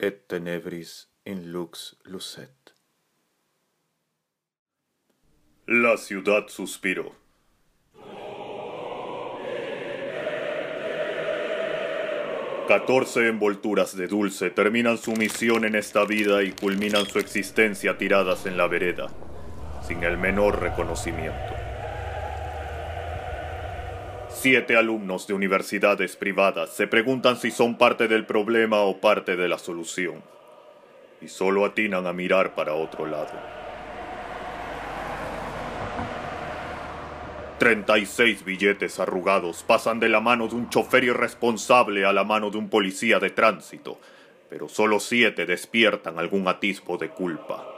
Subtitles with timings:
[0.00, 2.74] et tenebris in lux lucet.
[5.66, 7.14] La ciudad suspiró.
[12.66, 18.46] Catorce envolturas de dulce terminan su misión en esta vida y culminan su existencia tiradas
[18.46, 19.08] en la vereda,
[19.86, 21.59] sin el menor reconocimiento.
[24.42, 29.48] Siete alumnos de universidades privadas se preguntan si son parte del problema o parte de
[29.48, 30.22] la solución,
[31.20, 33.38] y solo atinan a mirar para otro lado.
[37.58, 42.56] 36 billetes arrugados pasan de la mano de un chofer irresponsable a la mano de
[42.56, 44.00] un policía de tránsito,
[44.48, 47.69] pero solo siete despiertan algún atisbo de culpa.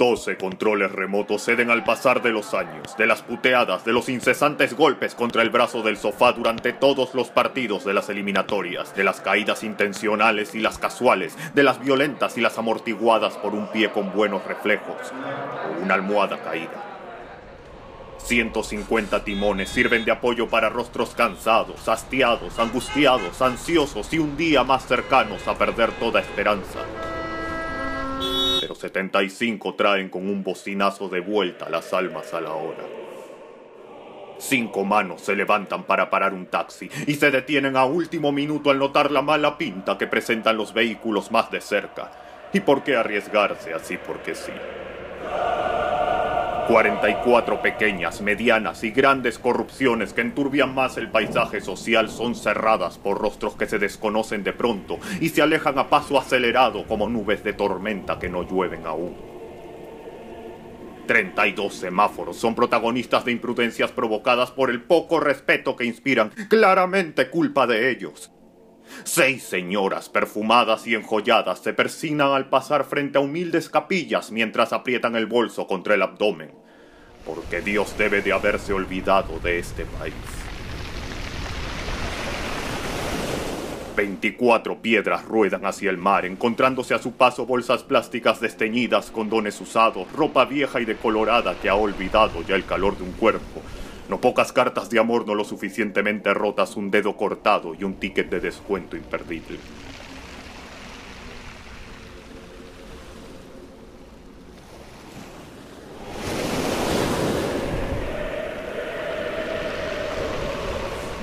[0.00, 4.72] 12 controles remotos ceden al pasar de los años, de las puteadas, de los incesantes
[4.72, 9.20] golpes contra el brazo del sofá durante todos los partidos de las eliminatorias, de las
[9.20, 14.10] caídas intencionales y las casuales, de las violentas y las amortiguadas por un pie con
[14.14, 14.96] buenos reflejos
[15.68, 16.82] o una almohada caída.
[18.24, 24.86] 150 timones sirven de apoyo para rostros cansados, hastiados, angustiados, ansiosos y un día más
[24.86, 26.78] cercanos a perder toda esperanza.
[28.80, 32.84] Pero 75 traen con un bocinazo de vuelta las almas a la hora.
[34.38, 38.78] Cinco manos se levantan para parar un taxi y se detienen a último minuto al
[38.78, 42.10] notar la mala pinta que presentan los vehículos más de cerca.
[42.52, 44.52] ¿Y por qué arriesgarse así porque sí?
[46.70, 53.18] 44 pequeñas, medianas y grandes corrupciones que enturbian más el paisaje social son cerradas por
[53.20, 57.54] rostros que se desconocen de pronto y se alejan a paso acelerado como nubes de
[57.54, 59.16] tormenta que no llueven aún.
[61.08, 67.66] 32 semáforos son protagonistas de imprudencias provocadas por el poco respeto que inspiran, claramente culpa
[67.66, 68.30] de ellos.
[69.04, 75.16] Seis señoras perfumadas y enjolladas se persignan al pasar frente a humildes capillas mientras aprietan
[75.16, 76.52] el bolso contra el abdomen,
[77.24, 80.14] porque Dios debe de haberse olvidado de este país.
[84.00, 90.10] 24 piedras ruedan hacia el mar, encontrándose a su paso bolsas plásticas desteñidas, condones usados,
[90.12, 93.60] ropa vieja y decolorada que ha olvidado ya el calor de un cuerpo,
[94.10, 98.28] no pocas cartas de amor no lo suficientemente rotas, un dedo cortado y un ticket
[98.28, 99.56] de descuento imperdible.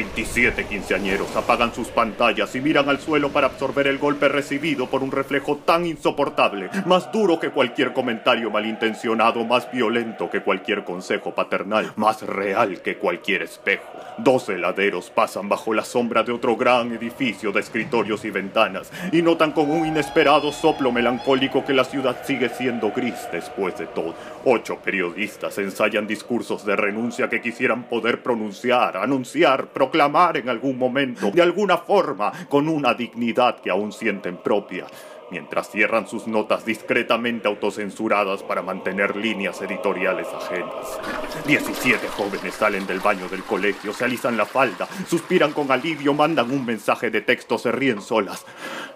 [0.00, 5.02] Veintisiete quinceañeros apagan sus pantallas y miran al suelo para absorber el golpe recibido por
[5.02, 11.34] un reflejo tan insoportable, más duro que cualquier comentario malintencionado, más violento que cualquier consejo
[11.34, 13.84] paternal, más real que cualquier espejo.
[14.16, 19.20] Dos heladeros pasan bajo la sombra de otro gran edificio de escritorios y ventanas y
[19.20, 24.14] notan con un inesperado soplo melancólico que la ciudad sigue siendo gris después de todo.
[24.46, 31.30] Ocho periodistas ensayan discursos de renuncia que quisieran poder pronunciar, anunciar, proclamar en algún momento,
[31.32, 34.86] de alguna forma, con una dignidad que aún sienten propia,
[35.32, 41.00] mientras cierran sus notas discretamente autocensuradas para mantener líneas editoriales ajenas.
[41.44, 46.52] Diecisiete jóvenes salen del baño del colegio, se alisan la falda, suspiran con alivio, mandan
[46.52, 48.46] un mensaje de texto, se ríen solas,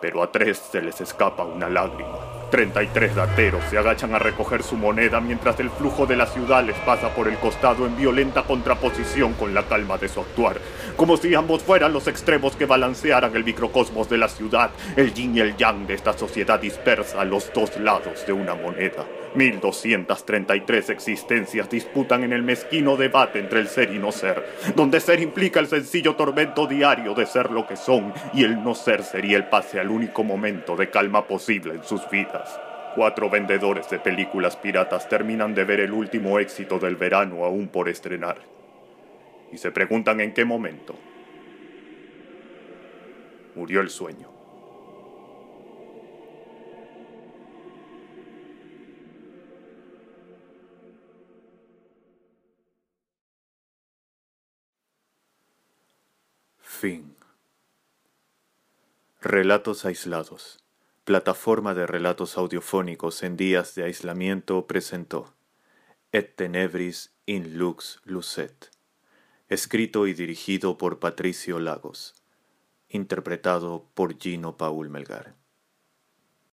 [0.00, 2.35] pero a tres se les escapa una lágrima.
[2.50, 6.76] 33 dateros se agachan a recoger su moneda mientras el flujo de la ciudad les
[6.78, 10.58] pasa por el costado en violenta contraposición con la calma de su actuar,
[10.96, 15.36] como si ambos fueran los extremos que balancearan el microcosmos de la ciudad, el yin
[15.36, 19.04] y el yang de esta sociedad dispersa a los dos lados de una moneda.
[19.34, 24.44] 1233 existencias disputan en el mezquino debate entre el ser y no ser,
[24.74, 28.74] donde ser implica el sencillo tormento diario de ser lo que son y el no
[28.74, 32.58] ser sería el pase al único momento de calma posible en sus vidas.
[32.94, 37.88] Cuatro vendedores de películas piratas terminan de ver el último éxito del verano aún por
[37.88, 38.38] estrenar.
[39.52, 40.94] Y se preguntan en qué momento
[43.54, 44.35] murió el sueño.
[59.20, 60.58] Relatos aislados.
[61.04, 65.34] Plataforma de relatos audiofónicos en días de aislamiento presentó
[66.12, 68.70] Et tenebris in lux lucet.
[69.48, 72.14] Escrito y dirigido por Patricio Lagos.
[72.88, 75.34] Interpretado por Gino Paul Melgar.